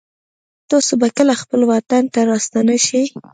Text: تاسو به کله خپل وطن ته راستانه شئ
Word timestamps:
تاسو 0.69 0.93
به 1.01 1.07
کله 1.17 1.33
خپل 1.41 1.61
وطن 1.71 2.03
ته 2.13 2.19
راستانه 2.31 2.75
شئ 2.87 3.05